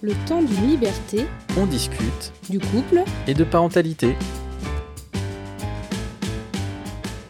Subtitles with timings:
[0.00, 1.26] Le temps d'une liberté,
[1.56, 3.02] On discute du couple.
[3.26, 4.14] et de parentalité.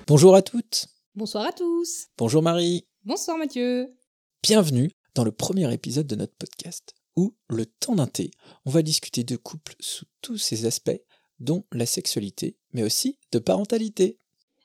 [0.06, 0.86] Bonjour à toutes.
[1.14, 2.06] Bonsoir à tous.
[2.18, 2.86] Bonjour Marie.
[3.04, 3.94] Bonsoir Mathieu.
[4.42, 8.30] Bienvenue dans le premier épisode de notre podcast où, le temps d'un thé,
[8.64, 11.00] on va discuter de couple sous tous ses aspects,
[11.40, 14.18] dont la sexualité, mais aussi de parentalité.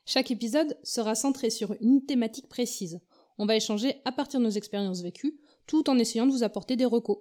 [0.05, 2.99] Chaque épisode sera centré sur une thématique précise.
[3.39, 6.75] On va échanger à partir de nos expériences vécues, tout en essayant de vous apporter
[6.75, 7.19] des recos.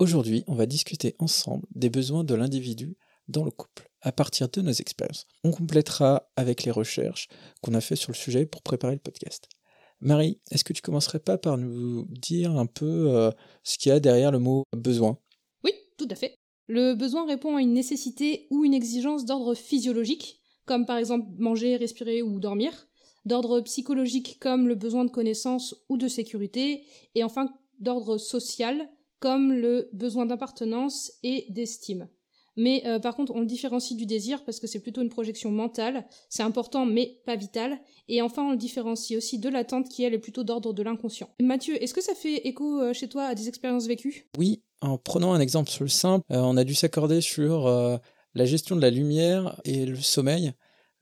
[0.00, 2.96] Aujourd'hui, on va discuter ensemble des besoins de l'individu
[3.28, 5.26] dans le couple, à partir de nos expériences.
[5.44, 7.28] On complétera avec les recherches
[7.60, 9.46] qu'on a fait sur le sujet pour préparer le podcast.
[10.00, 13.30] Marie, est-ce que tu commencerais pas par nous dire un peu euh,
[13.62, 15.18] ce qu'il y a derrière le mot besoin?
[15.64, 16.34] Oui, tout à fait.
[16.66, 21.76] Le besoin répond à une nécessité ou une exigence d'ordre physiologique, comme par exemple manger,
[21.76, 22.88] respirer ou dormir,
[23.26, 28.88] d'ordre psychologique comme le besoin de connaissance ou de sécurité, et enfin d'ordre social
[29.20, 32.08] comme le besoin d'appartenance et d'estime.
[32.56, 35.50] Mais euh, par contre, on le différencie du désir parce que c'est plutôt une projection
[35.50, 37.78] mentale, c'est important mais pas vital,
[38.08, 41.30] et enfin on le différencie aussi de l'attente qui elle est plutôt d'ordre de l'inconscient.
[41.40, 44.26] Mathieu, est-ce que ça fait écho euh, chez toi à des expériences vécues?
[44.36, 47.68] Oui, en prenant un exemple simple, euh, on a dû s'accorder sur
[48.34, 50.52] la gestion de la lumière et le sommeil,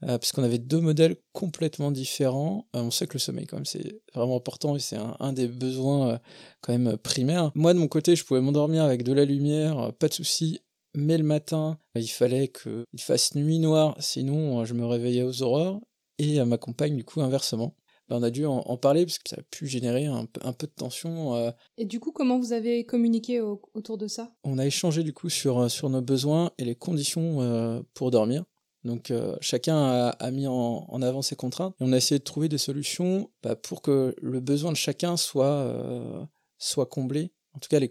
[0.05, 2.67] euh, parce qu'on avait deux modèles complètement différents.
[2.77, 5.33] Euh, on sait que le sommeil, quand même, c'est vraiment important et c'est un, un
[5.33, 6.19] des besoins euh,
[6.61, 7.51] quand même primaires.
[7.55, 10.61] Moi, de mon côté, je pouvais m'endormir avec de la lumière, euh, pas de souci.
[10.95, 15.43] Mais le matin, euh, il fallait qu'il fasse nuit noire, sinon je me réveillais aux
[15.43, 15.81] aurores.
[16.21, 17.77] Et ma compagne, du coup, inversement.
[18.09, 20.41] Ben, on a dû en, en parler parce que ça a pu générer un, peu-
[20.43, 21.37] un peu de tension.
[21.37, 24.33] euh, Et du coup, comment vous avez communiqué au- autour de ça?
[24.43, 28.45] On a échangé du coup sur, sur nos besoins et les conditions euh, pour dormir.
[28.85, 29.77] Donc euh, chacun
[30.19, 33.57] a, mis en, avant ses contraintes et on a essayé de trouver des solutions bah,
[33.57, 36.25] pour que le besoin de chacun soit, euh,
[36.59, 37.33] soit comblé.
[37.55, 37.91] En tout cas, les,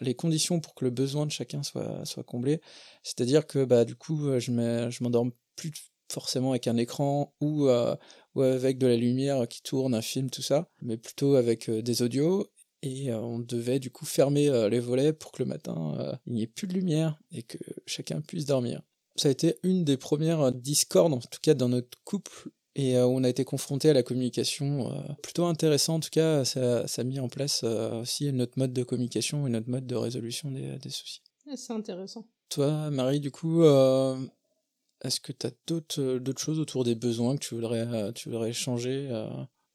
[0.00, 2.60] les conditions pour que le besoin de chacun soit, soit comblé.
[3.02, 5.72] C'est-à-dire que bah, du coup, euh, je m'endorme plus
[6.10, 10.70] forcément avec un écran ou, avec de la lumière qui tourne, un film, tout ça,
[10.80, 12.46] mais plutôt avec des audios
[12.80, 16.46] et on devait du coup fermer les volets pour que le matin il n'y ait
[16.46, 18.80] plus de lumière et que chacun puisse dormir.
[19.18, 22.96] Ça a été une des premières euh, discordes, en tout cas dans notre couple, et
[22.96, 25.96] euh, on a été confronté à la communication euh, plutôt intéressant.
[25.96, 29.48] En tout cas, ça, ça a mis en place euh, aussi notre mode de communication
[29.48, 31.20] et notre mode de résolution des, des soucis.
[31.50, 32.24] Ah, C'est intéressant.
[32.50, 37.44] Toi, Marie, du coup, est-ce que tu as d'autres d'autres choses autour des besoins que
[37.44, 39.10] tu voudrais, tu voudrais changer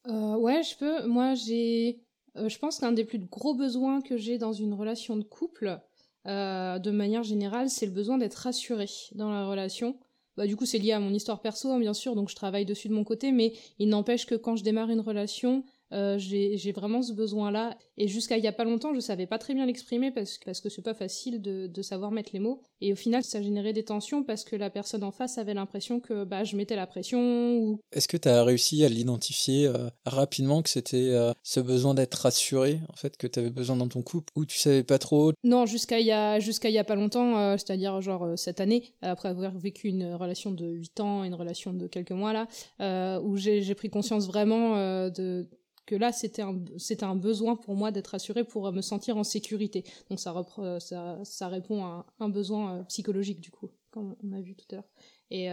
[0.08, 1.06] ouais, je peux.
[1.06, 2.02] Moi, j'ai.
[2.36, 5.80] je pense qu'un des plus gros besoins que j'ai dans une relation de couple,
[6.28, 9.98] euh, de manière générale, c'est le besoin d'être rassuré dans la relation.
[10.38, 12.66] Bah, du coup, c'est lié à mon histoire perso, hein, bien sûr, donc je travaille
[12.66, 16.72] dessus de mon côté, mais il n'empêche que quand je démarre une relation, euh, j'ai
[16.72, 17.78] vraiment ce besoin-là.
[17.98, 20.46] Et jusqu'à il y a pas longtemps, je savais pas très bien l'exprimer parce, que-
[20.46, 22.62] parce que c'est pas facile de, de savoir mettre les mots.
[22.82, 26.00] Et au final, ça générait des tensions parce que la personne en face avait l'impression
[26.00, 29.90] que bah, je mettais la pression ou Est-ce que tu as réussi à l'identifier euh,
[30.06, 33.88] rapidement que c'était euh, ce besoin d'être rassuré, en fait, que tu avais besoin dans
[33.88, 35.32] ton couple, ou tu savais pas trop?
[35.44, 38.60] Non, jusqu'à il y a jusqu'à il y a pas longtemps, euh, c'est-à-dire genre cette
[38.60, 43.20] année, après avoir vécu une relation de 8 ans, une relation de quelques mois là,
[43.22, 44.76] où j'ai pris conscience vraiment
[45.10, 45.48] de
[45.86, 49.18] que là c'était un c'était un besoin pour moi d'être assurée pour euh, me sentir
[49.18, 49.84] en sécurité.
[50.10, 54.32] Donc ça euh, ça ça répond à un, besoin euh, psychologique du coup, comme on
[54.34, 54.90] a vu tout à l'heure.
[55.30, 55.50] Et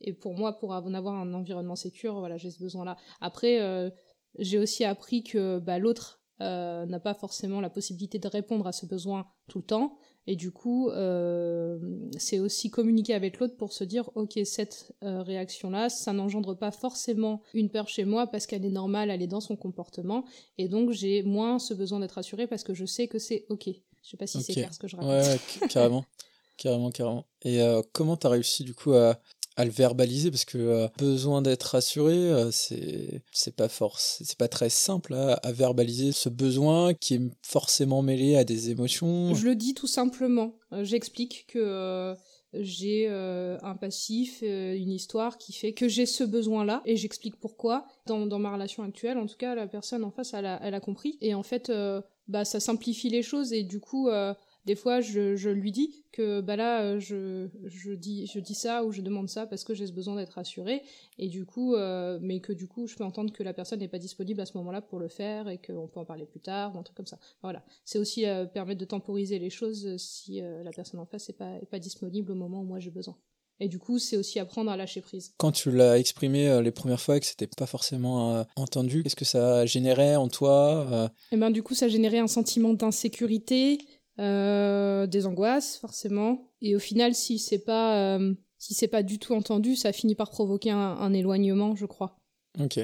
[0.00, 2.96] et pour moi, pour avoir un environnement sécure, voilà, j'ai ce besoin-là.
[3.20, 3.90] Après, euh,
[4.38, 8.86] j'ai aussi appris que bah, l'autre n'a pas forcément la possibilité de répondre à ce
[8.86, 9.98] besoin tout le temps.
[10.26, 11.78] Et du coup, euh,
[12.18, 16.70] c'est aussi communiquer avec l'autre pour se dire, ok, cette euh, réaction-là, ça n'engendre pas
[16.70, 20.24] forcément une peur chez moi parce qu'elle est normale, elle est dans son comportement.
[20.58, 23.70] Et donc, j'ai moins ce besoin d'être rassurée parce que je sais que c'est ok.
[24.02, 25.10] Je sais pas si c'est clair ce que je raconte.
[25.10, 26.04] Ouais, carrément.
[26.56, 27.24] carrément, carrément.
[27.42, 29.18] Et euh, comment tu as réussi, du coup, à,
[29.56, 34.38] à le verbaliser Parce que euh, besoin d'être rassuré, euh, c'est c'est pas force, c'est
[34.38, 39.34] pas très simple à, à verbaliser ce besoin qui est forcément mêlé à des émotions.
[39.34, 40.54] Je le dis tout simplement.
[40.72, 42.14] Euh, J'explique que
[42.52, 47.86] j'ai un passif, une histoire qui fait que j'ai ce besoin-là et j'explique pourquoi.
[48.06, 50.74] Dans, dans ma relation actuelle, en tout cas, la personne en face, elle a, elle
[50.74, 51.16] a compris.
[51.20, 51.70] Et en fait,
[52.26, 54.08] bah, ça simplifie les choses et du coup,
[54.66, 58.54] des fois, je, je lui dis que bah là, euh, je, je, dis, je dis
[58.54, 60.82] ça ou je demande ça parce que j'ai ce besoin d'être rassurée.
[61.18, 63.88] Et du coup, euh, mais que du coup, je peux entendre que la personne n'est
[63.88, 66.74] pas disponible à ce moment-là pour le faire et qu'on peut en parler plus tard
[66.74, 67.18] ou un truc comme ça.
[67.42, 67.64] Voilà.
[67.84, 71.34] C'est aussi euh, permettre de temporiser les choses si euh, la personne en face n'est
[71.34, 73.16] pas, est pas disponible au moment où moi j'ai besoin.
[73.62, 75.34] Et du coup, c'est aussi apprendre à lâcher prise.
[75.36, 79.02] Quand tu l'as exprimé euh, les premières fois et que c'était pas forcément euh, entendu,
[79.02, 82.72] qu'est-ce que ça générait en toi euh, Et ben du coup, ça générait un sentiment
[82.72, 83.78] d'insécurité,
[84.20, 86.50] des angoisses forcément.
[86.60, 88.18] Et au final, si c'est pas
[88.60, 92.18] si c'est pas du tout entendu, ça finit par provoquer un, éloignement, je crois.
[92.60, 92.78] Ok.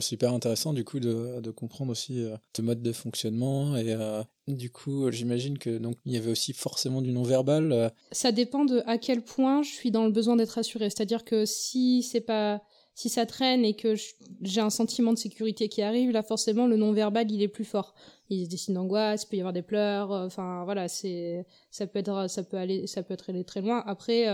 [0.00, 3.92] C'est hyper intéressant du coup de, de comprendre aussi euh, tes modes de fonctionnement et
[3.92, 7.70] euh, du coup j'imagine que donc il y avait aussi forcément du non-verbal.
[7.70, 7.88] Euh.
[8.10, 10.90] Ça dépend de à quel point je suis dans le besoin d'être assurée.
[10.90, 12.62] C'est-à-dire que si c'est pas
[12.96, 13.94] si ça traîne et que
[14.42, 17.94] j'ai un sentiment de sécurité qui arrive, là forcément le non-verbal il est plus fort.
[18.28, 21.46] Il y a des signes d'angoisse, il peut y avoir des pleurs, enfin voilà, c'est
[21.70, 23.82] ça peut être ça peut aller ça peut être aller très loin.
[23.86, 24.26] Après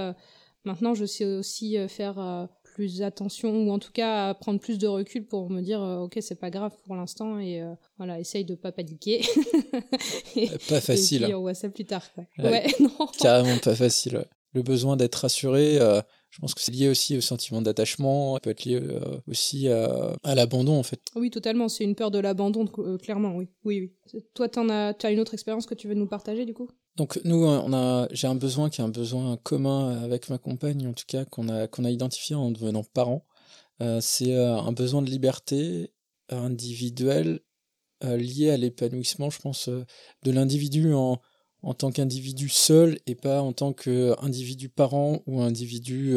[0.65, 4.79] Maintenant, je sais aussi euh, faire euh, plus attention ou en tout cas prendre plus
[4.79, 7.63] de recul pour me dire euh, ok c'est pas grave pour l'instant et
[7.99, 9.23] voilà essaye de pas paniquer.
[10.69, 12.03] Pas facile et puis on voit ça plus tard
[12.39, 13.07] Ouais, non.
[13.19, 14.25] carrément pas facile
[14.55, 15.79] le besoin d'être rassuré
[16.33, 18.81] je pense que c'est lié aussi au sentiment d'attachement, ça peut être lié
[19.29, 21.01] aussi à, l'abandon en fait.
[21.15, 22.67] Oui, totalement, c'est une peur de l'abandon,
[23.01, 23.49] clairement, oui.
[23.65, 24.25] Oui, oui.
[24.35, 26.69] Toi, tu as, as une autre expérience que tu veux nous partager du coup?
[26.97, 30.87] Donc nous, on a, j'ai un besoin qui est un besoin commun avec ma compagne,
[30.87, 33.25] en tout cas qu'on a qu'on a identifié en devenant parents.
[33.81, 35.93] Euh, c'est euh, un besoin de liberté
[36.29, 37.41] individuelle
[38.05, 41.21] euh, lié à l'épanouissement, je pense, de l'individu en
[41.63, 46.17] en tant qu'individu seul et pas en tant qu'individu parent ou individu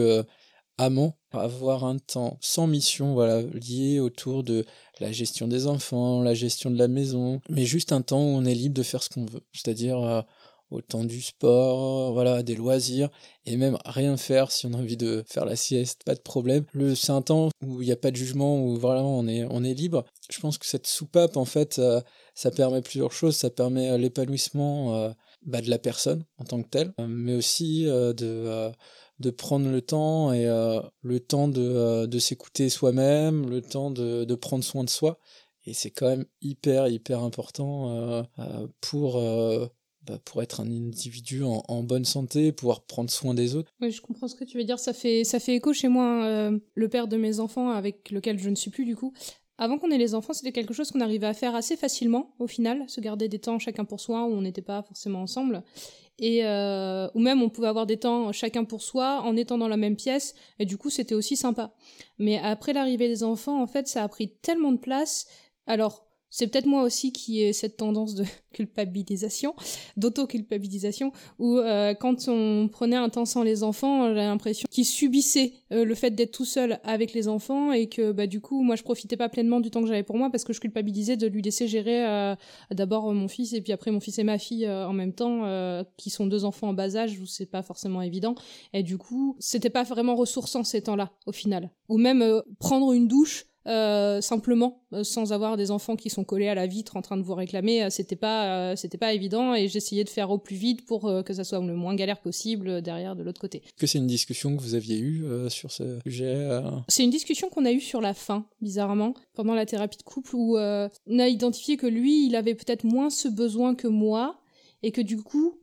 [0.77, 1.17] amant.
[1.31, 4.65] Avoir un temps sans mission, voilà, lié autour de
[4.99, 8.45] la gestion des enfants, la gestion de la maison, mais juste un temps où on
[8.45, 9.43] est libre de faire ce qu'on veut.
[9.53, 10.25] C'est-à-dire
[10.71, 13.09] autant du sport, voilà, des loisirs,
[13.45, 16.65] et même rien faire si on a envie de faire la sieste, pas de problème.
[16.73, 19.45] Le c'est un temps où il n'y a pas de jugement, où vraiment on est,
[19.49, 20.05] on est libre.
[20.29, 22.01] Je pense que cette soupape, en fait, euh,
[22.33, 23.35] ça permet plusieurs choses.
[23.35, 25.11] Ça permet euh, l'épanouissement euh,
[25.45, 28.71] bah, de la personne en tant que telle, mais aussi de
[29.19, 34.35] de prendre le temps et le temps de, de s'écouter soi-même, le temps de, de
[34.35, 35.19] prendre soin de soi.
[35.65, 38.25] Et c'est quand même hyper, hyper important
[38.81, 39.19] pour
[40.07, 43.73] bah, pour être un individu en, bonne santé, pouvoir prendre soin des autres.
[43.81, 44.77] Oui, je comprends ce que tu veux dire.
[44.77, 48.37] Ça fait, ça fait écho chez moi, euh, le père de mes enfants, avec lequel
[48.37, 49.13] je ne suis plus du coup.
[49.57, 52.47] Avant qu'on ait les enfants, c'était quelque chose qu'on arrivait à faire assez facilement, au
[52.47, 55.63] final, se garder des temps chacun pour soi, où on n'était pas forcément ensemble.
[56.19, 59.67] Et euh, ou même on pouvait avoir des temps chacun pour soi en étant dans
[59.67, 61.73] la même pièce et du coup c'était aussi sympa
[62.19, 65.27] mais après l'arrivée des enfants en fait ça a pris tellement de place
[65.67, 69.55] alors c'est peut-être moi aussi qui ai cette tendance de culpabilisation,
[69.97, 75.53] d'auto-culpabilisation, où euh, quand on prenait un temps sans les enfants, j'ai l'impression qu'ils subissaient
[75.71, 78.75] euh, le fait d'être tout seul avec les enfants et que bah du coup moi
[78.75, 81.27] je profitais pas pleinement du temps que j'avais pour moi parce que je culpabilisais de
[81.27, 82.35] lui laisser gérer euh,
[82.71, 86.09] d'abord mon fils et puis après mon fils et ma fille en même temps, qui
[86.09, 88.35] sont deux enfants en bas âge où c'est pas forcément évident
[88.73, 91.71] et du coup c'était pas vraiment ressourçant ces temps-là au final.
[91.89, 96.47] Ou même prendre une douche euh, simplement euh, sans avoir des enfants qui sont collés
[96.47, 99.67] à la vitre en train de vous réclamer euh, c'était pas c'était pas évident et
[99.67, 103.15] j'essayais de faire au plus vite pour que ça soit le moins galère possible derrière
[103.15, 103.63] de l'autre côté.
[103.77, 106.47] Que c'est une discussion que vous aviez eue sur ce sujet
[106.87, 110.35] c'est une discussion qu'on a eue sur la fin bizarrement pendant la thérapie de couple
[110.35, 114.39] où on a identifié que lui il avait peut-être moins ce besoin que moi
[114.83, 115.59] et que du coup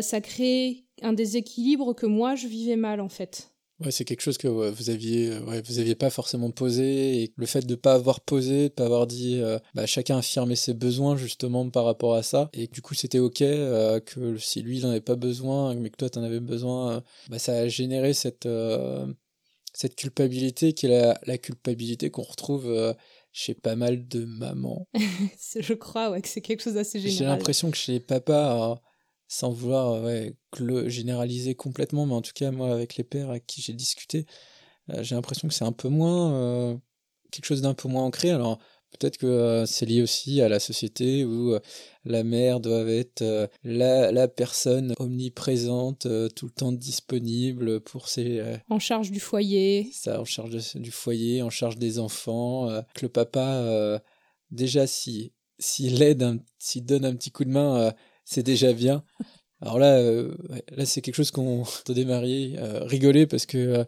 [0.00, 4.38] ça crée un déséquilibre que moi je vivais mal en fait Ouais, c'est quelque chose
[4.38, 7.92] que vous aviez, euh, ouais, vous aviez pas forcément posé et le fait de pas
[7.92, 12.14] avoir posé, de pas avoir dit, euh, bah, chacun affirmait ses besoins justement par rapport
[12.14, 15.16] à ça et du coup c'était ok euh, que si lui il n'en avait pas
[15.16, 18.48] besoin mais que toi t'en avais besoin, bah, ça a généré cette
[19.74, 22.94] cette culpabilité qui est la, la culpabilité qu'on retrouve
[23.30, 24.88] chez pas mal de mamans.
[25.60, 27.18] je crois ouais que c'est quelque chose d'assez général.
[27.18, 28.80] J'ai l'impression que chez les papas
[29.28, 30.34] sans vouloir ouais,
[30.86, 34.26] généraliser complètement, mais en tout cas, moi, avec les pères avec qui j'ai discuté,
[34.90, 36.76] euh, j'ai l'impression que c'est un peu moins, euh,
[37.30, 38.30] quelque chose d'un peu moins ancré.
[38.30, 38.58] Alors,
[38.92, 41.58] peut-être que euh, c'est lié aussi à la société où
[42.04, 48.42] la mère doit être la, la, personne omniprésente, tout le temps disponible pour ses...
[48.70, 49.90] en charge du foyer.
[49.92, 52.68] Ça, en charge du foyer, en charge des enfants.
[52.94, 54.00] que le papa,
[54.50, 57.94] déjà, si s'il aide, s'il donne un petit coup de main
[58.26, 59.02] c'est déjà bien.
[59.62, 60.34] Alors là, euh,
[60.68, 63.84] là c'est quelque chose qu'on des mariés euh, rigoler parce que euh,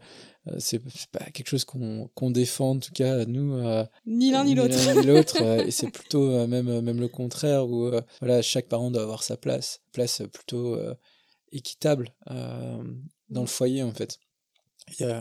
[0.59, 0.81] c'est
[1.13, 3.61] pas quelque chose qu'on défend en tout cas nous.
[4.07, 4.77] ni l'un ni l'autre.
[4.97, 7.91] Ni l'autre et c'est plutôt même même le contraire où
[8.21, 10.79] voilà chaque parent doit avoir sa place, place plutôt
[11.53, 14.19] équitable dans le foyer en fait.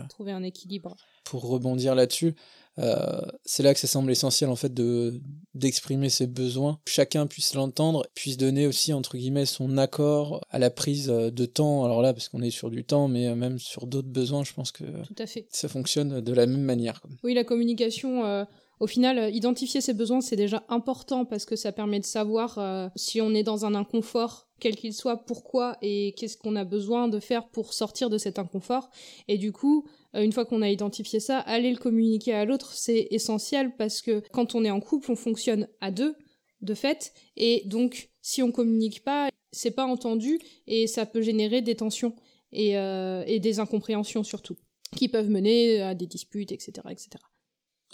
[0.08, 0.96] Trouver un équilibre.
[1.26, 2.36] Pour rebondir là-dessus,
[2.79, 5.19] euh, c'est là que ça semble essentiel en fait de
[5.53, 10.69] d'exprimer ses besoins, chacun puisse l'entendre, puisse donner aussi entre guillemets son accord à la
[10.69, 11.84] prise de temps.
[11.84, 14.72] Alors là, parce qu'on est sur du temps, mais même sur d'autres besoins, je pense
[14.72, 15.48] que Tout à fait.
[15.50, 17.01] ça fonctionne de la même manière.
[17.24, 18.25] Oui, la communication.
[18.25, 18.46] Euh,
[18.79, 22.89] au final, identifier ses besoins, c'est déjà important parce que ça permet de savoir euh,
[22.96, 27.08] si on est dans un inconfort quel qu'il soit, pourquoi et qu'est-ce qu'on a besoin
[27.08, 28.90] de faire pour sortir de cet inconfort.
[29.28, 32.74] Et du coup, euh, une fois qu'on a identifié ça, aller le communiquer à l'autre,
[32.74, 36.16] c'est essentiel parce que quand on est en couple, on fonctionne à deux,
[36.62, 41.62] de fait, et donc si on communique pas, c'est pas entendu et ça peut générer
[41.62, 42.16] des tensions
[42.52, 44.56] et, euh, des incompréhensions surtout,
[44.96, 47.10] qui peuvent mener à des disputes, etc., etc.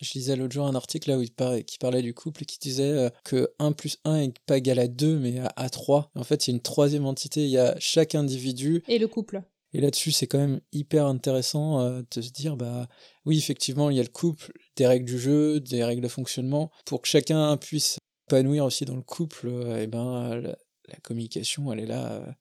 [0.03, 2.45] Je lisais l'autre jour un article là où il parlait, qui parlait du couple et
[2.45, 6.12] qui disait euh, que 1 plus 1 est pas égal à 2 mais à, 3.
[6.15, 8.83] En fait, il y a une troisième entité, il y a chaque individu.
[8.89, 9.41] Et le couple.
[9.72, 12.88] Et là-dessus, c'est quand même hyper intéressant euh, de se dire, bah
[13.25, 16.69] oui, effectivement, il y a le couple, des règles du jeu, des règles de fonctionnement.
[16.86, 20.57] Pour que chacun puisse épanouir aussi dans le couple, euh, et ben la,
[20.89, 22.36] la, communication, elle est là,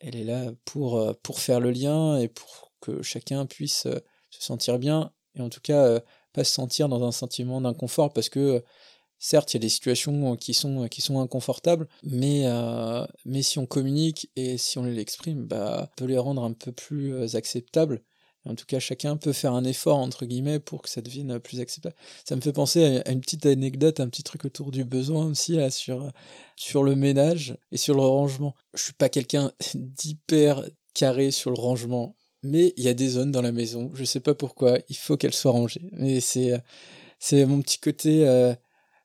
[0.00, 3.82] elle est là pour, pour faire le lien et pour que chacun puisse
[4.30, 6.00] se sentir bien et en tout cas
[6.36, 8.62] pas se sentir dans un sentiment d'inconfort parce que
[9.18, 13.58] certes il y a des situations qui sont qui sont inconfortables mais euh, mais si
[13.58, 17.14] on communique et si on les exprime bah on peut les rendre un peu plus
[17.14, 18.02] euh, acceptables.
[18.44, 21.58] En tout cas chacun peut faire un effort entre guillemets pour que ça devienne plus
[21.58, 21.96] acceptable.
[22.24, 25.52] Ça me fait penser à une petite anecdote un petit truc autour du besoin aussi
[25.56, 26.12] là, sur
[26.54, 28.54] sur le ménage et sur le rangement.
[28.74, 30.62] Je suis pas quelqu'un d'hyper
[30.94, 32.15] carré sur le rangement
[32.46, 35.16] mais il y a des zones dans la maison, je sais pas pourquoi, il faut
[35.16, 35.88] qu'elles soient rangées.
[35.92, 36.58] Mais c'est euh,
[37.18, 38.54] c'est mon petit côté euh,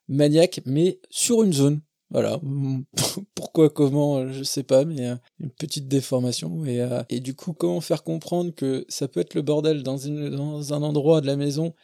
[0.08, 1.80] maniaque, mais sur une zone.
[2.10, 2.38] Voilà.
[3.34, 5.08] Pourquoi, comment, euh, je sais pas, mais
[5.40, 6.64] une petite déformation.
[6.66, 10.28] Et, et du coup, comment faire comprendre que ça peut être le bordel dans, une,
[10.28, 11.74] dans un endroit de la maison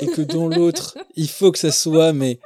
[0.00, 2.38] et que dans l'autre, il faut que ça soit, mais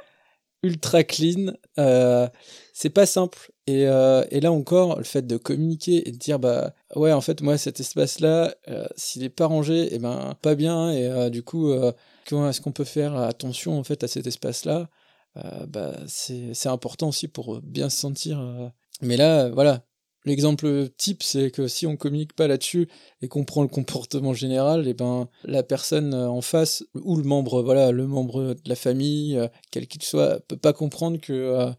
[0.63, 1.53] ultra clean.
[1.79, 2.29] Euh,
[2.73, 3.52] c'est pas simple.
[3.69, 7.21] Et, euh, et, là encore, le fait de communiquer et de dire bah ouais en
[7.21, 10.91] fait moi cet espace là, euh, s'il est pas rangé, et eh ben pas bien.
[10.91, 11.73] Et euh, du coup,
[12.29, 14.89] comment est-ce qu'on peut faire attention en fait à cet espace là
[15.69, 18.73] Bah c'est c'est important aussi pour bien se sentir.
[19.01, 19.85] Mais là voilà,
[20.25, 22.89] L'exemple type, c'est que si on communique pas là-dessus
[23.23, 27.25] et qu'on prend le comportement général, et eh ben la personne en face ou le
[27.25, 29.37] membre, voilà, le membre de la famille,
[29.73, 31.75] quel qu'il soit, peut pas comprendre que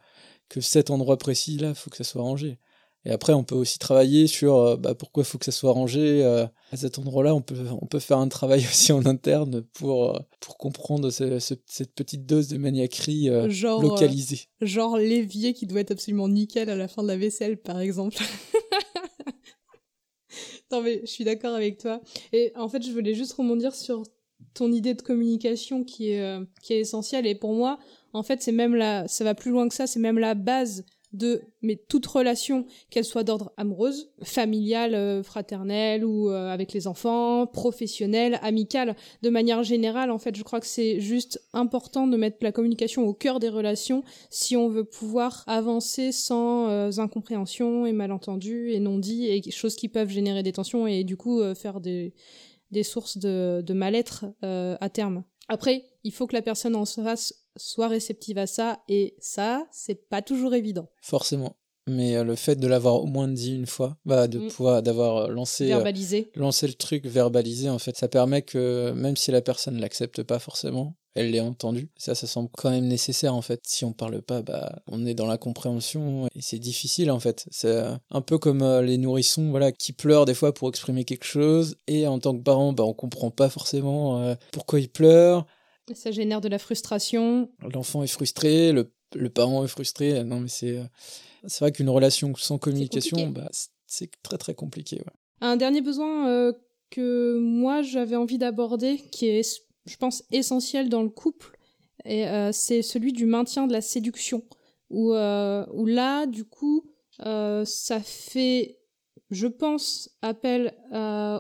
[0.54, 2.60] que cet endroit précis là, faut que ça soit rangé.
[3.06, 5.72] Et après, on peut aussi travailler sur euh, bah, pourquoi il faut que ça soit
[5.72, 7.34] rangé euh, à cet endroit-là.
[7.34, 11.96] On peut, on peut faire un travail aussi en interne pour, euh, pour comprendre cette
[11.96, 14.42] petite dose de maniaquerie genre, localisée.
[14.62, 18.18] genre l'évier qui doit être absolument nickel à la fin de la vaisselle, par exemple.
[20.72, 22.00] non mais je suis d'accord avec toi.
[22.32, 24.04] Et en fait, je voulais juste rebondir sur
[24.54, 27.26] ton idée de communication qui est, qui est essentielle.
[27.26, 27.80] Et pour moi,
[28.14, 30.86] en fait, c'est même la, ça va plus loin que ça, c'est même la base
[31.14, 36.88] de mais toute relation, qu'elle soit d'ordre amoureuse, familiale, euh, fraternelle ou euh, avec les
[36.88, 42.18] enfants, professionnelle, amicale, de manière générale, en fait, je crois que c'est juste important de
[42.18, 47.86] mettre la communication au cœur des relations si on veut pouvoir avancer sans euh, incompréhension
[47.86, 51.80] et malentendus et non-dits et choses qui peuvent générer des tensions et du coup faire
[51.80, 52.14] des,
[52.82, 55.24] sources de, de mal-être à terme.
[55.48, 60.10] Après, il faut que la personne en face soit réceptive à ça, et ça, c'est
[60.10, 60.90] pas toujours évident.
[61.02, 61.56] Forcément.
[61.88, 64.48] Mais euh, le fait de l'avoir au moins dit une fois, bah, de mm.
[64.48, 69.18] pouvoir d'avoir euh, lancé, euh, lancé le truc, verbalisé, en fait, ça permet que même
[69.18, 71.90] si la personne ne l'accepte pas forcément, elle l'ait entendu.
[71.98, 73.60] Ça, ça semble quand même nécessaire en fait.
[73.66, 77.46] Si on parle pas, bah, on est dans la compréhension et c'est difficile en fait.
[77.52, 81.76] C'est un peu comme les nourrissons, voilà, qui pleurent des fois pour exprimer quelque chose
[81.88, 85.46] et en tant que parent, bah, on comprend pas forcément pourquoi ils pleurent.
[85.94, 87.50] Ça génère de la frustration.
[87.74, 90.24] L'enfant est frustré, le, le, parent est frustré.
[90.24, 90.86] Non, mais c'est euh,
[91.60, 93.50] vrai qu'une relation sans communication, bah,
[93.86, 94.98] c'est très très compliqué.
[94.98, 95.14] Ouais.
[95.42, 96.54] Un dernier besoin euh,
[96.90, 101.58] que moi j'avais envie d'aborder, qui est, je pense, essentiel dans le couple,
[102.06, 104.44] euh, c'est celui du maintien de la séduction.
[104.90, 106.86] Où, où là, du coup,
[107.18, 108.78] ça fait,
[109.32, 110.76] je pense, appel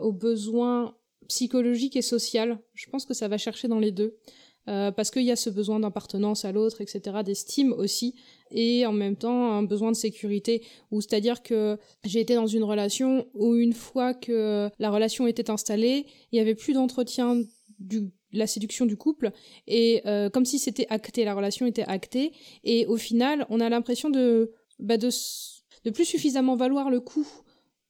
[0.01, 0.95] aux besoins
[1.27, 2.59] psychologique et social.
[2.73, 4.17] Je pense que ça va chercher dans les deux.
[4.69, 8.15] Euh, parce qu'il y a ce besoin d'appartenance à l'autre, etc., d'estime aussi,
[8.49, 12.63] et en même temps un besoin de sécurité, ou c'est-à-dire que j'ai été dans une
[12.63, 17.41] relation où une fois que la relation était installée, il y avait plus d'entretien
[17.79, 19.31] du la séduction du couple
[19.67, 22.31] et euh, comme si c'était acté la relation était actée
[22.63, 25.09] et au final on a l'impression de bah de
[25.85, 27.27] de plus suffisamment valoir le coup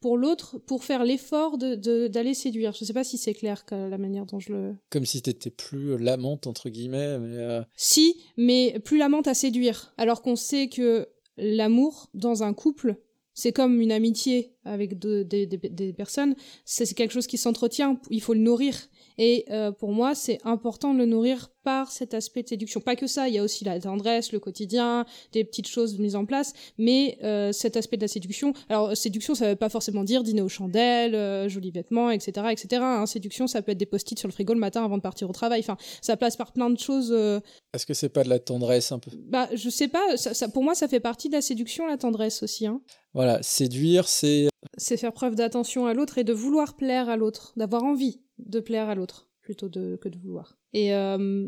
[0.03, 2.73] pour l'autre pour faire l'effort de, d'aller séduire.
[2.73, 4.75] Je sais pas si c'est clair que la manière dont je le.
[4.89, 7.17] Comme si t'étais plus l'amante entre guillemets.
[7.19, 9.93] Mais euh, Si, mais plus l'amante à séduire.
[9.97, 11.07] Alors qu'on sait que
[11.37, 12.97] l'amour dans un couple,
[13.33, 16.35] c'est comme une amitié avec des personnes.
[16.65, 17.97] C'est quelque chose qui s'entretient.
[18.09, 18.75] Il faut le nourrir.
[19.17, 22.81] Et euh, pour moi, c'est important de le nourrir par cet aspect de séduction.
[22.81, 26.15] Pas que ça, il y a aussi la tendresse, le quotidien, des petites choses mises
[26.15, 28.53] en place, mais euh, cet aspect de la séduction.
[28.69, 32.81] Alors, séduction, ça veut pas forcément dire dîner aux chandelles, euh, jolis vêtements, etc., etc.
[32.83, 33.05] Hein.
[33.05, 35.33] Séduction, ça peut être des post-it sur le frigo le matin avant de partir au
[35.33, 35.61] travail.
[35.61, 37.11] Enfin, ça passe par plein de choses.
[37.11, 37.39] Euh.
[37.73, 39.11] Est-ce que c'est pas de la tendresse un peu?
[39.15, 40.17] Bah, je sais pas.
[40.17, 42.67] Ça, ça, pour moi, ça fait partie de la séduction, la tendresse aussi.
[42.67, 42.81] Hein.
[43.13, 44.47] Voilà, séduire, c'est.
[44.77, 48.59] C'est faire preuve d'attention à l'autre et de vouloir plaire à l'autre, d'avoir envie de
[48.59, 50.57] plaire à l'autre plutôt que de vouloir.
[50.71, 51.47] Et, euh,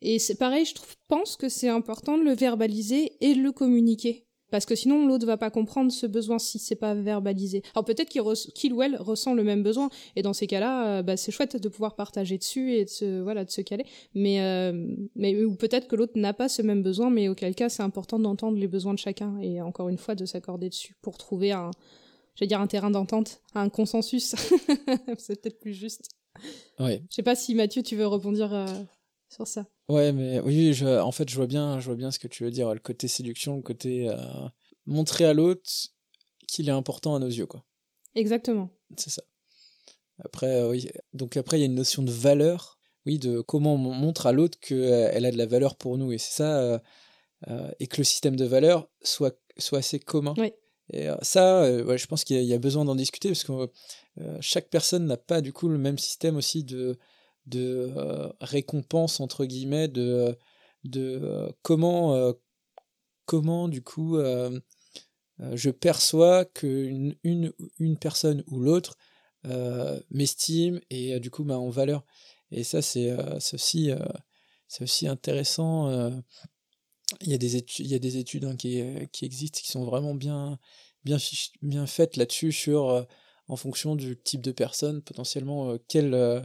[0.00, 0.74] et c'est pareil, je
[1.08, 4.26] pense que c'est important de le verbaliser et de le communiquer.
[4.50, 7.62] Parce que sinon, l'autre va pas comprendre ce besoin si c'est pas verbalisé.
[7.74, 9.88] Alors peut-être qu'il ou elle ressent le même besoin.
[10.14, 13.20] Et dans ces cas-là, euh, bah, c'est chouette de pouvoir partager dessus et de se,
[13.20, 13.84] voilà, de se caler.
[14.14, 17.68] Mais, euh, mais ou peut-être que l'autre n'a pas ce même besoin, mais auquel cas,
[17.68, 19.40] c'est important d'entendre les besoins de chacun.
[19.40, 21.72] Et encore une fois, de s'accorder dessus pour trouver un,
[22.34, 24.34] je vais dire un terrain d'entente, un consensus.
[25.18, 26.08] c'est peut-être plus juste.
[26.78, 27.02] Ouais.
[27.10, 28.66] Je sais pas si Mathieu, tu veux rebondir euh,
[29.28, 29.66] sur ça.
[29.88, 32.44] Ouais, mais oui, je, en fait, je vois bien, je vois bien ce que tu
[32.44, 32.72] veux dire.
[32.74, 34.16] Le côté séduction, le côté euh,
[34.86, 35.70] montrer à l'autre
[36.48, 37.64] qu'il est important à nos yeux, quoi.
[38.14, 38.70] Exactement.
[38.96, 39.22] C'est ça.
[40.24, 40.88] Après, euh, oui.
[41.12, 44.32] Donc après, il y a une notion de valeur, oui, de comment on montre à
[44.32, 46.82] l'autre qu'elle a de la valeur pour nous, et c'est ça,
[47.78, 50.34] et que le système de valeur soit soit assez commun.
[50.36, 50.52] Oui.
[50.92, 53.70] Et ça, ouais, je pense qu'il y, a besoin d'en discuter parce que
[54.20, 56.98] euh, chaque personne n'a pas du coup le même système aussi de,
[57.46, 60.36] de euh, récompense entre guillemets de,
[60.84, 62.34] de euh, comment
[63.26, 64.18] comment du coup
[65.38, 68.96] je perçois qu'une une, une personne ou l'autre
[70.10, 72.04] m'estime et du coup m'a en valeur.
[72.50, 73.10] Et ça c'est
[73.54, 73.90] aussi
[74.68, 76.12] c'est aussi intéressant
[77.20, 79.70] il y a des études il y a des études hein, qui, qui existent qui
[79.70, 80.58] sont vraiment bien
[81.04, 81.18] bien
[81.62, 83.06] bien faites là-dessus sur
[83.48, 86.40] en fonction du type de personne, potentiellement euh, quel, euh,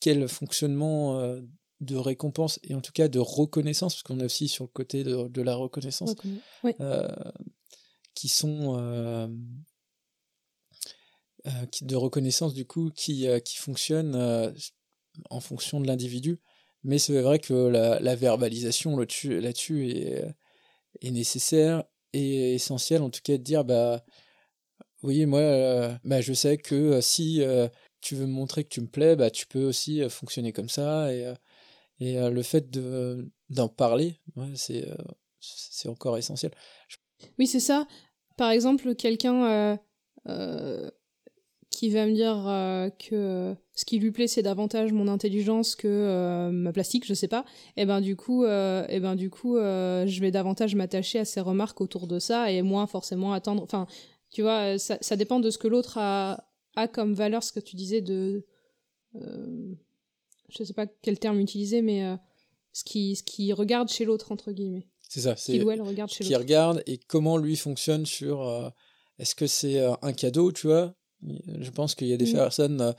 [0.00, 1.40] quel fonctionnement euh,
[1.80, 5.04] de récompense et en tout cas de reconnaissance, parce qu'on est aussi sur le côté
[5.04, 6.14] de, de la reconnaissance,
[8.14, 9.30] qui sont
[11.70, 14.16] qui, de reconnaissance du coup qui, qui fonctionnent
[15.28, 16.40] en fonction de l'individu.
[16.84, 23.36] Mais c'est vrai que la, verbalisation là-dessus là est, nécessaire et essentielle, en tout cas
[23.38, 24.04] de dire bah
[25.02, 27.68] oui, moi, euh, bah, je sais que euh, si euh,
[28.00, 31.12] tu veux me montrer que tu me plais, bah, tu peux aussi fonctionner comme ça.
[31.12, 31.32] Et,
[32.00, 34.20] et le fait de, d'en parler,
[34.54, 34.86] c'est,
[35.40, 36.52] c'est encore essentiel.
[37.38, 37.86] Oui, c'est ça.
[38.36, 39.78] Par exemple, quelqu'un
[41.76, 46.72] qui va me dire que ce qui lui plaît c'est davantage mon intelligence que ma
[46.72, 47.44] plastique je sais pas
[47.76, 51.80] et ben du coup et ben du coup je vais davantage m'attacher à ses remarques
[51.80, 53.86] autour de ça et moins forcément attendre enfin
[54.30, 57.52] tu vois, euh, ça, ça dépend de ce que l'autre a, a comme valeur, ce
[57.52, 58.44] que tu disais de.
[59.14, 59.74] Euh,
[60.48, 62.16] je sais pas quel terme utiliser, mais euh,
[62.72, 64.86] ce qui ce qui regarde chez l'autre, entre guillemets.
[65.08, 65.52] C'est ça, c'est.
[65.52, 66.28] Qui ou elle regarde chez l'autre.
[66.28, 68.42] Qui regarde et comment lui fonctionne sur.
[68.42, 68.68] Euh,
[69.18, 70.94] est-ce que c'est un cadeau, tu vois?
[71.22, 72.34] Je pense qu'il y a des mmh.
[72.34, 72.94] personnes.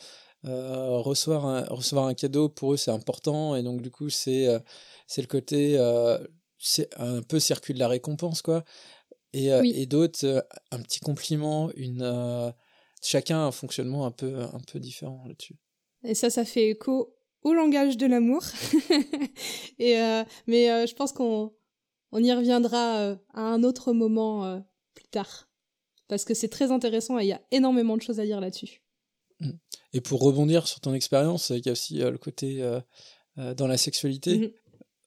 [0.46, 4.48] Euh, recevoir, un, recevoir un cadeau pour eux c'est important et donc du coup c'est
[5.08, 5.76] c'est le côté
[6.60, 8.64] c'est un peu circuit de la récompense quoi
[9.34, 12.52] et, euh, et d'autres, euh, un petit compliment, une, euh,
[13.02, 15.56] chacun a un fonctionnement un peu, un peu différent là-dessus.
[16.04, 18.44] Et ça, ça fait écho au langage de l'amour.
[19.80, 19.96] et
[20.48, 21.54] mais je pense qu'on
[22.12, 24.62] on y reviendra à un autre moment
[24.94, 25.47] plus tard.
[26.08, 28.82] Parce que c'est très intéressant et il y a énormément de choses à dire là-dessus.
[29.39, 29.52] Mmh.
[29.93, 32.63] Et pour rebondir sur ton expérience, il y a aussi le côté
[33.36, 34.38] dans la sexualité.
[34.38, 34.52] Mmh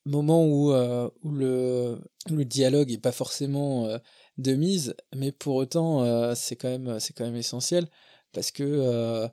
[0.04, 1.98] moment où, euh, où le,
[2.30, 3.98] le dialogue n'est pas forcément euh,
[4.38, 7.88] de mise, mais pour autant, euh, c'est quand, même, quand même essentiel
[8.32, 9.28] parce que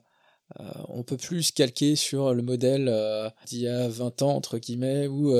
[0.88, 2.90] on peut plus se calquer sur le modèle
[3.46, 5.36] d'il y a 20 ans, entre guillemets, où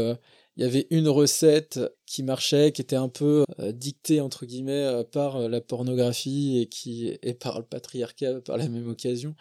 [0.59, 5.49] il y avait une recette qui marchait, qui était un peu dictée, entre guillemets, par
[5.49, 9.35] la pornographie et, qui, et par le patriarcat par la même occasion.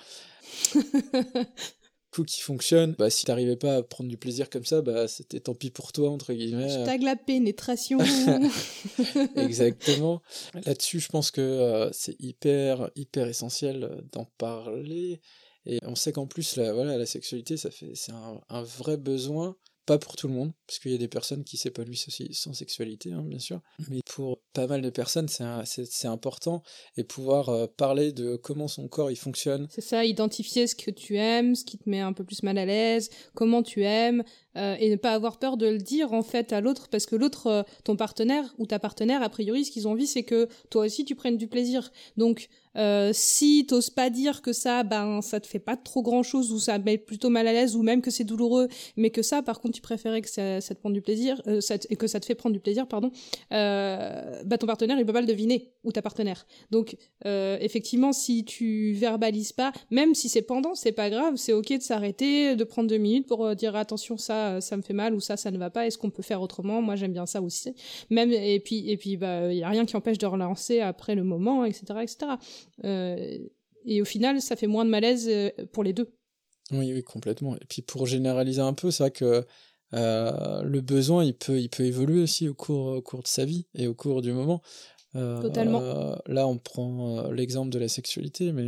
[2.26, 5.54] qui fonctionne, bah, si t'arrivais pas à prendre du plaisir comme ça, bah, c'était tant
[5.54, 6.72] pis pour toi, entre guillemets.
[6.72, 8.00] Hashtag la pénétration.
[9.36, 10.22] Exactement.
[10.66, 15.22] Là-dessus, je pense que euh, c'est hyper, hyper essentiel euh, d'en parler.
[15.66, 18.98] Et on sait qu'en plus, la, voilà, la sexualité, ça fait, c'est un, un vrai
[18.98, 22.32] besoin pas pour tout le monde, parce qu'il y a des personnes qui s'épanouissent aussi
[22.34, 23.62] sans sexualité, hein, bien sûr.
[23.90, 26.62] Mais pour pas mal de personnes, c'est important.
[26.98, 29.68] Et pouvoir euh, parler de comment son corps il fonctionne.
[29.72, 32.58] C'est ça, identifier ce que tu aimes, ce qui te met un peu plus mal
[32.58, 34.24] à l'aise, comment tu aimes,
[34.80, 37.66] et ne pas avoir peur de le dire en fait à l'autre parce que l'autre,
[37.84, 41.06] ton partenaire ou ta partenaire, a priori, ce qu'ils ont envie, c'est que toi aussi
[41.06, 41.92] tu prennes du plaisir.
[42.18, 46.24] Donc euh, si t'oses pas dire que ça, ben ça te fait pas trop grand
[46.24, 49.22] chose ou ça met plutôt mal à l'aise ou même que c'est douloureux, mais que
[49.22, 51.60] ça, par contre, tu préférais que ça, ça te prenne du plaisir, euh,
[51.98, 53.12] que ça te fait prendre du plaisir, pardon.
[53.52, 56.46] Euh, bah ton partenaire il peut pas le deviner ou ta partenaire.
[56.70, 61.54] Donc euh, effectivement, si tu verbalises pas, même si c'est pendant, c'est pas grave, c'est
[61.54, 64.94] ok de s'arrêter, de prendre deux minutes pour euh, dire attention ça, ça me fait
[64.94, 65.86] mal ou ça, ça ne va pas.
[65.86, 66.82] Est-ce qu'on peut faire autrement?
[66.82, 67.74] Moi j'aime bien ça aussi.
[68.10, 71.16] Même et puis et puis bah il y a rien qui empêche de relancer après
[71.16, 72.18] le moment, etc., etc.
[72.84, 73.38] Euh,
[73.86, 76.14] et au final, ça fait moins de malaise euh, pour les deux.
[76.72, 77.56] Oui, oui, complètement.
[77.56, 79.46] Et puis pour généraliser un peu, c'est vrai que
[79.94, 83.46] euh, le besoin, il peut, il peut évoluer aussi au cours, au cours de sa
[83.46, 84.62] vie et au cours du moment.
[85.14, 85.82] Totalement.
[86.28, 88.68] là, on prend l'exemple de la sexualité, mais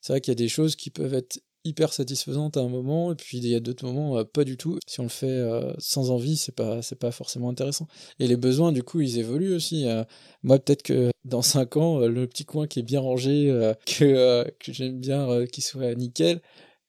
[0.00, 3.12] c'est vrai qu'il y a des choses qui peuvent être hyper satisfaisante à un moment
[3.12, 4.78] et puis il y a d'autres moments euh, pas du tout.
[4.86, 7.86] Si on le fait euh, sans envie c'est pas pas forcément intéressant.
[8.18, 10.04] Et les besoins du coup ils évoluent aussi euh.
[10.42, 13.48] moi peut-être que dans 5 ans le petit coin qui est bien rangé
[13.86, 16.40] que que j'aime bien qu'il soit nickel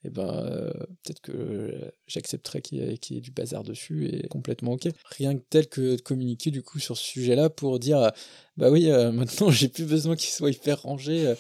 [0.06, 0.72] et eh ben
[1.04, 4.88] peut-être que j'accepterai qu'il y, ait du bazar dessus et complètement ok.
[5.04, 8.12] Rien que tel que de communiquer du coup sur ce sujet là pour dire
[8.56, 11.36] bah oui maintenant j'ai plus besoin qu'il soit hyper rangé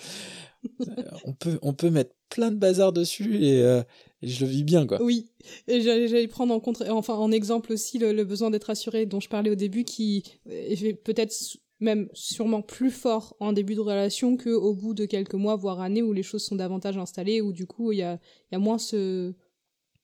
[1.25, 3.83] on peut on peut mettre plein de bazar dessus euh,
[4.21, 5.01] et, je le vis bien quoi.
[5.01, 5.31] Oui,
[5.67, 9.29] et j'allais prendre en compte, enfin en exemple aussi le, besoin d'être assuré dont je
[9.29, 11.33] parlais au début qui est peut-être
[11.79, 16.01] même sûrement plus fort en début de relation qu'au bout de quelques mois voire années
[16.01, 18.19] où les choses sont davantage installées où du coup il y a,
[18.51, 19.33] y a moins ce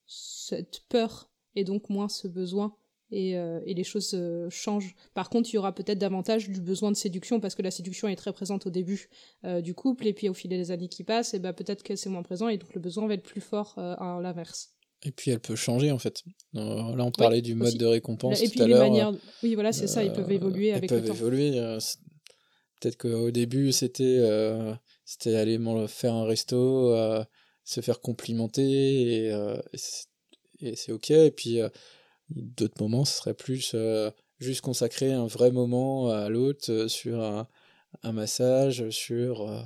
[0.08, 2.76] cette peur et donc moins ce besoin
[3.12, 4.96] et, euh, et, les choses euh, changent.
[5.13, 8.08] Par contre, il y aura peut-être davantage du besoin de séduction parce que la séduction
[8.08, 9.10] est très présente au début
[9.44, 11.96] euh, du couple et puis au fil des années qui passent, et ben peut-être que
[11.96, 14.72] c'est moins présent et donc le besoin va être plus fort à l'inverse.
[15.04, 16.24] Et puis elle peut changer en fait.
[16.54, 19.13] Là, on parlait du mode de récompense et tout à les manières.
[19.44, 20.04] Oui, voilà, c'est ça.
[20.04, 21.04] Ils peuvent évoluer avec le temps.
[21.04, 21.52] Ils peuvent évoluer.
[22.82, 24.22] Peut-être qu'au début c'était
[25.04, 26.96] c'était aller faire un resto,
[27.63, 29.56] se faire complimenter et,
[30.60, 31.12] et c'est ok.
[31.12, 31.60] Et puis
[32.30, 34.10] D'autres moments, ce serait plus euh,
[34.40, 37.48] juste consacrer un vrai moment à l'autre euh, sur un,
[38.12, 39.62] massage, sur euh,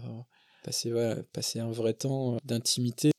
[0.64, 0.92] passer,
[1.34, 3.12] passer un vrai temps d'intimité.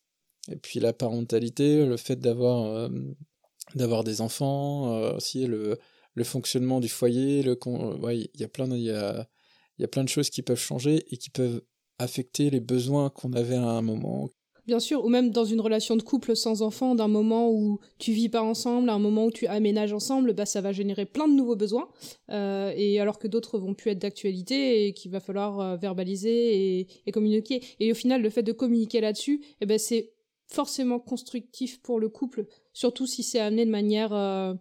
[0.51, 2.91] Et puis la parentalité, le fait d'avoir
[3.75, 5.79] d'avoir des enfants, aussi le,
[6.15, 9.29] le fonctionnement du foyer, il y a plein y a,
[9.79, 11.63] y a plein de choses qui peuvent changer et qui peuvent
[11.99, 14.31] affecter les besoins qu'on avait à un moment,
[14.67, 18.13] Bien sûr, ou même dans une relation de couple sans enfant, d'un moment où tu
[18.13, 21.29] vis pas ensemble, à un moment où tu aménages ensemble, bah ça va générer plein
[21.29, 21.89] de nouveaux besoins,
[22.31, 26.89] euh, et alors que d'autres vont plus être d'actualité et qu'il va falloir euh, verbaliser
[27.07, 27.63] et, communiquer.
[27.81, 30.13] Et au final, le fait de communiquer là-dessus, eh ben c'est
[30.47, 34.55] forcément constructif pour le couple, surtout si c'est amené de manière euh,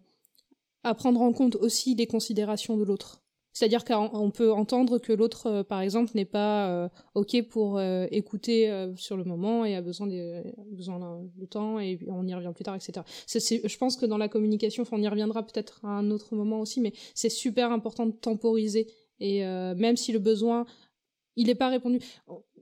[0.84, 3.22] à prendre en compte aussi les considérations de l'autre.
[3.54, 8.08] C'est-à-dire qu'on peut entendre que l'autre, euh, par exemple, n'est pas euh, OK pour euh,
[8.12, 12.52] écouter sur le moment et a besoin, de, besoin de temps et on y revient
[12.54, 13.02] plus tard, etc.
[13.28, 16.82] je pense que dans la communication, on y reviendra peut-être à un autre moment aussi,
[16.82, 18.88] mais c'est super important de temporiser.
[19.20, 20.66] Et même si le besoin,
[21.36, 22.00] il n'est pas répondu,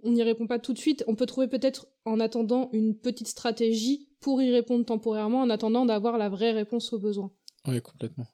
[0.03, 3.27] on n'y répond pas tout de suite, on peut trouver peut-être en attendant une petite
[3.27, 7.31] stratégie pour y répondre temporairement, en attendant d'avoir la vraie réponse aux besoins.
[7.67, 8.25] Oui, complètement.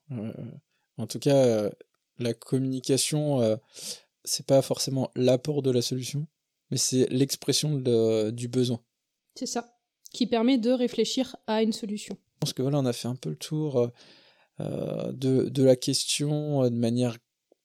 [0.97, 1.69] en tout cas,
[2.19, 3.55] la communication, euh,
[4.23, 6.27] c'est pas forcément l'apport de la solution,
[6.71, 7.75] mais c'est l'expression
[8.31, 8.79] du besoin.
[9.35, 9.77] C'est ça,
[10.11, 12.17] qui permet de réfléchir à une solution.
[12.35, 13.87] Je pense que voilà, on a fait un peu le tour euh,
[14.59, 17.17] euh, de, de, la question de manière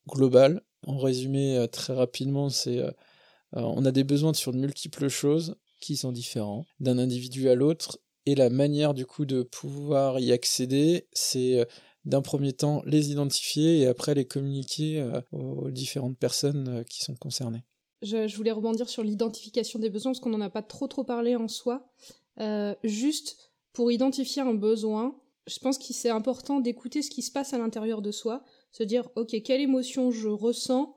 [0.06, 0.62] globale.
[0.86, 2.80] En résumé, très rapidement, c'est
[3.52, 7.98] on a des besoins sur de multiples choses qui sont différents d'un individu à l'autre
[8.26, 11.66] et la manière du coup de pouvoir y accéder, c'est
[12.08, 17.04] d'un premier temps les identifier et après les communiquer euh, aux différentes personnes euh, qui
[17.04, 17.62] sont concernées.
[18.00, 21.36] Je, voulais rebondir sur l'identification des besoins parce qu'on n'en a pas trop trop parlé
[21.36, 21.86] en soi.
[22.40, 27.30] Euh, juste pour identifier un besoin, je pense qu'il c'est important d'écouter ce qui se
[27.30, 28.42] passe à l'intérieur de soi,
[28.72, 30.94] se dire ok quelle émotion je ressens,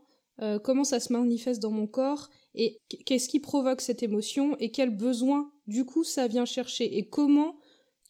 [0.64, 4.90] comment ça se manifeste dans mon corps et qu'est-ce qui provoque cette émotion et quel
[4.90, 7.58] besoin du coup ça vient chercher et comment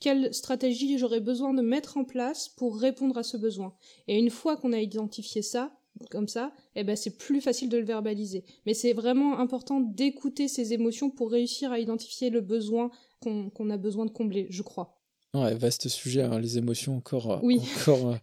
[0.01, 3.73] quelle stratégie j'aurais besoin de mettre en place pour répondre à ce besoin.
[4.07, 5.71] Et une fois qu'on a identifié ça,
[6.09, 8.43] comme ça, eh ben c'est plus facile de le verbaliser.
[8.65, 13.77] Mais c'est vraiment important d'écouter ces émotions pour réussir à identifier le besoin qu'on a
[13.77, 14.97] besoin de combler, je crois.
[15.33, 17.61] Ouais, vaste sujet, hein, les émotions, encore, oui.
[17.77, 18.17] encore euh,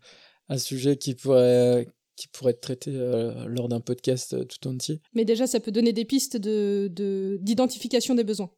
[0.48, 1.86] un sujet qui pourrait,
[2.16, 5.00] qui pourrait être traité euh, lors d'un podcast euh, tout entier.
[5.14, 8.50] Mais déjà, ça peut donner des pistes d'identification de, des besoins.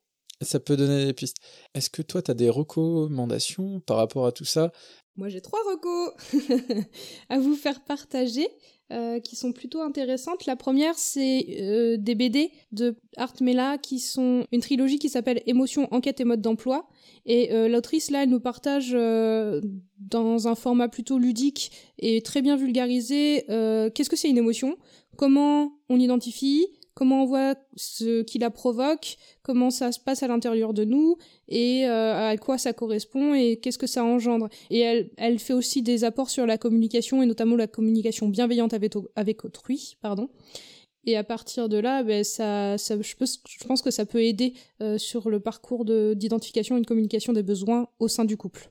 [0.43, 1.37] Ça peut donner des pistes.
[1.75, 4.73] Est-ce que toi, tu as des recommandations par rapport à tout ça?
[5.17, 6.13] Moi, j'ai trois recos
[7.29, 8.49] à vous faire partager.
[8.93, 10.47] Euh, qui sont plutôt intéressantes.
[10.47, 15.43] La première, c'est euh, des BD de Art Mela qui sont une trilogie qui s'appelle
[15.47, 16.89] Émotion, enquête et mode d'emploi.
[17.25, 22.57] Et euh, l'autrice, là, elle nous partage dans un format plutôt ludique et très bien
[22.57, 24.77] vulgarisé qu'est-ce que c'est une émotion,
[25.17, 26.67] comment on l'identifie,
[27.01, 31.17] comment on voit ce qui la provoque, comment ça se passe à l'intérieur de nous
[31.49, 34.51] et euh, à quoi ça correspond et qu'est-ce que ça engendre.
[34.69, 38.75] Et elle, elle fait aussi des apports sur la communication et notamment la communication bienveillante
[38.75, 40.29] avec, autrui, pardon.
[41.07, 45.31] Et à partir de là, ben, ça, je, pense que ça peut aider euh, sur
[45.31, 48.71] le parcours d'identification et de communication des besoins au sein du couple.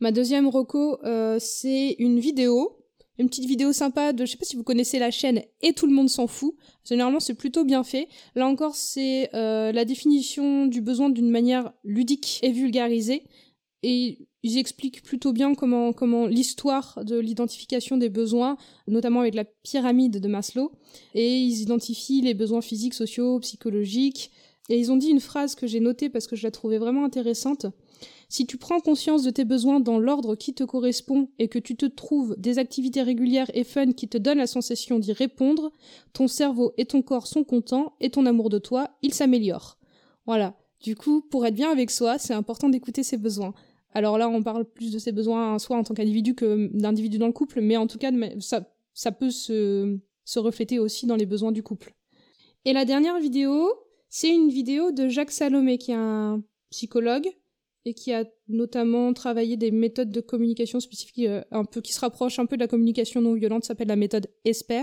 [0.00, 2.76] Ma deuxième reco, euh, c'est une vidéo
[3.18, 5.86] une petite vidéo sympa de, je sais pas si vous connaissez la chaîne Et tout
[5.86, 6.54] le monde s'en fout.
[6.84, 8.08] Généralement, c'est plutôt bien fait.
[8.34, 13.24] Là encore, c'est euh, la définition du besoin d'une manière ludique et vulgarisée.
[13.82, 18.56] Et ils expliquent plutôt bien comment, comment l'histoire de l'identification des besoins,
[18.88, 20.72] notamment avec la pyramide de Maslow.
[21.14, 24.32] Et ils identifient les besoins physiques, sociaux, psychologiques.
[24.70, 27.04] Et ils ont dit une phrase que j'ai notée parce que je la trouvais vraiment
[27.04, 27.66] intéressante.
[28.28, 31.76] Si tu prends conscience de tes besoins dans l'ordre qui te correspond et que tu
[31.76, 35.72] te trouves des activités régulières et fun qui te donnent la sensation d'y répondre,
[36.12, 39.78] ton cerveau et ton corps sont contents et ton amour de toi, il s'améliore.
[40.26, 40.54] Voilà.
[40.82, 43.54] Du coup, pour être bien avec soi, c'est important d'écouter ses besoins.
[43.92, 47.28] Alors là, on parle plus de ses besoins soit en tant qu'individu que d'individu dans
[47.28, 48.10] le couple, mais en tout cas,
[48.40, 49.98] ça, peut se
[50.36, 51.94] refléter aussi dans les besoins du couple.
[52.64, 53.72] Et la dernière vidéo,
[54.08, 57.28] c'est une vidéo de Jacques Salomé, qui est un psychologue
[57.86, 62.00] et qui a notamment travaillé des méthodes de communication spécifiques euh, un peu qui se
[62.00, 64.82] rapprochent un peu de la communication non violente, s'appelle la méthode ESPER.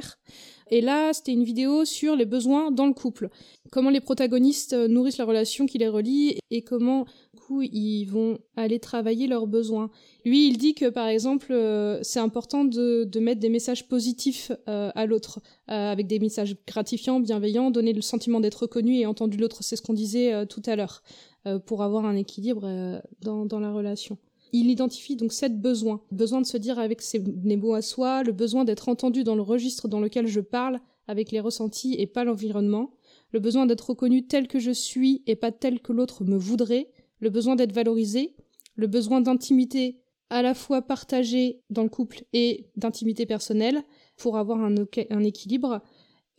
[0.69, 3.29] Et là, c'était une vidéo sur les besoins dans le couple,
[3.71, 8.37] comment les protagonistes euh, nourrissent la relation qui les relie et comment coup ils vont
[8.55, 9.89] aller travailler leurs besoins.
[10.25, 15.05] Lui, il dit que par exemple, euh, c'est important de, mettre des messages positifs à
[15.05, 19.63] l'autre, avec des messages gratifiants, bienveillants, donner le sentiment d'être reconnu et entendu l'autre.
[19.63, 21.03] C'est ce qu'on disait tout à l'heure.
[21.47, 24.19] Euh, pour avoir un équilibre euh, dans, la relation.
[24.54, 26.04] Il identifie donc sept besoins.
[26.12, 29.41] besoin de se dire avec ses mots à soi, le besoin d'être entendu dans le
[29.41, 32.91] registre dans lequel je parle, avec les ressentis et pas l'environnement,
[33.32, 36.91] le besoin d'être reconnu tel que je suis et pas tel que l'autre me voudrait,
[37.19, 38.36] le besoin d'être valorisé,
[38.75, 39.99] le besoin d'intimité
[40.30, 43.82] à la fois partagée dans le couple et d'intimité personnelle
[44.15, 45.82] pour avoir un équilibre,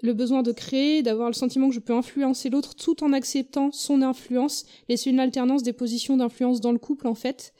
[0.02, 3.70] le besoin de créer, d'avoir le sentiment que je peux influencer l'autre tout en acceptant
[3.72, 7.54] son influence, laisser une alternance des positions d'influence dans le couple en fait.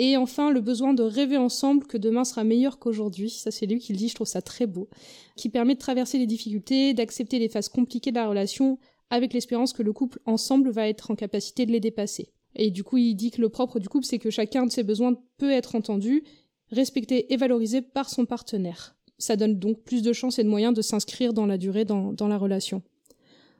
[0.00, 3.78] Et enfin, le besoin de rêver ensemble que demain sera meilleur qu'aujourd'hui, ça c'est lui
[3.78, 4.88] qui le dit, je trouve ça très beau,
[5.36, 8.78] qui permet de traverser les difficultés, d'accepter les phases compliquées de la relation,
[9.10, 12.32] avec l'espérance que le couple ensemble va être en capacité de les dépasser.
[12.56, 14.82] Et du coup, il dit que le propre du couple, c'est que chacun de ses
[14.82, 16.24] besoins peut être entendu,
[16.70, 18.96] respecté et valorisé par son partenaire.
[19.18, 22.14] Ça donne donc plus de chances et de moyens de s'inscrire dans la durée dans,
[22.20, 22.82] la relation.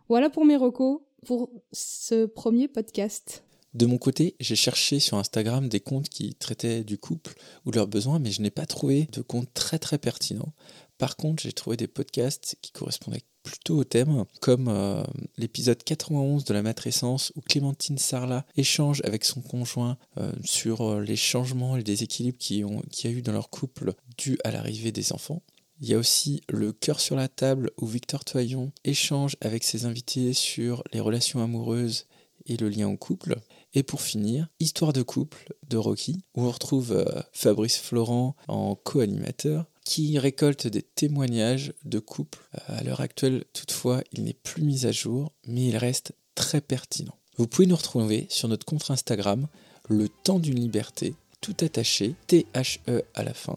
[0.08, 3.44] Voilà pour mes recos pour ce premier podcast.
[3.72, 7.76] De mon côté, j'ai cherché sur Instagram des comptes qui traitaient du couple ou de
[7.76, 10.52] leurs besoins, mais je n'ai pas trouvé de compte très très pertinent.
[10.96, 15.04] Par contre, j'ai trouvé des podcasts qui correspondaient plutôt au thème, comme euh,
[15.36, 21.00] l'épisode 91 de la matrescence où Clémentine Sarlat échange avec son conjoint euh, sur euh,
[21.00, 24.90] les changements et les déséquilibres qu'il y a eu dans leur couple dû à l'arrivée
[24.90, 25.42] des enfants.
[25.80, 29.84] Il y a aussi le cœur sur la table où Victor Toyon échange avec ses
[29.84, 32.06] invités sur les relations amoureuses
[32.46, 33.36] et le lien au couple.
[33.74, 39.66] Et pour finir, Histoire de couple de Rocky, où on retrouve Fabrice Florent en co-animateur
[39.84, 42.40] qui récolte des témoignages de couples.
[42.54, 46.60] Euh, à l'heure actuelle, toutefois, il n'est plus mis à jour, mais il reste très
[46.60, 47.16] pertinent.
[47.36, 49.46] Vous pouvez nous retrouver sur notre compte Instagram,
[49.88, 53.56] le temps d'une liberté, tout attaché, T-H-E à la fin.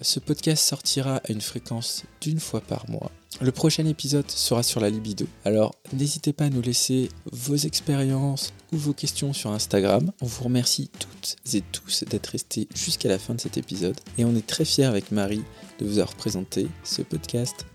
[0.00, 3.10] Ce podcast sortira à une fréquence d'une fois par mois.
[3.40, 5.26] Le prochain épisode sera sur la libido.
[5.44, 10.12] Alors n'hésitez pas à nous laisser vos expériences ou vos questions sur Instagram.
[10.20, 13.98] On vous remercie toutes et tous d'être restés jusqu'à la fin de cet épisode.
[14.18, 15.44] Et on est très fiers avec Marie
[15.78, 17.66] de vous avoir présenté ce podcast.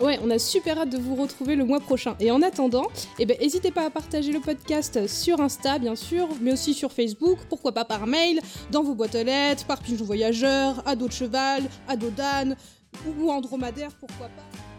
[0.00, 2.16] Ouais, on a super hâte de vous retrouver le mois prochain.
[2.20, 2.86] Et en attendant,
[3.18, 6.90] eh ben, n'hésitez pas à partager le podcast sur Insta, bien sûr, mais aussi sur
[6.90, 11.12] Facebook, pourquoi pas par mail, dans vos boîtes aux lettres, par pigeon voyageur, à de
[11.12, 12.56] cheval, à dos d'âne,
[13.06, 14.69] ou dromadaire, pourquoi pas.